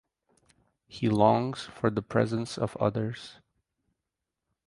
He 0.87 1.09
longs 1.09 1.65
for 1.67 1.91
the 1.91 2.01
presence 2.01 2.57
of 2.57 2.75
others. 2.77 3.35